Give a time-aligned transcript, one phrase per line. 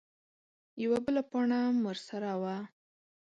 [0.81, 2.57] _يوه بله پاڼه ام ورسره وه.